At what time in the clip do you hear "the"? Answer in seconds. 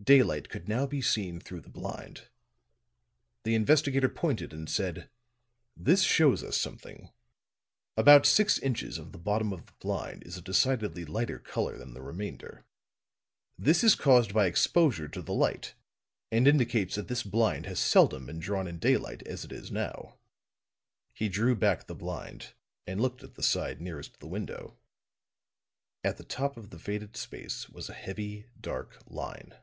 1.60-1.68, 3.42-3.56, 9.10-9.18, 9.66-9.72, 11.94-12.00, 15.20-15.34, 21.88-21.94, 23.34-23.42, 24.20-24.28, 26.18-26.24, 26.70-26.78